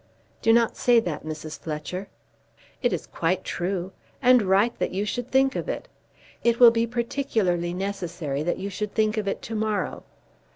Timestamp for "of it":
5.55-5.87, 9.17-9.43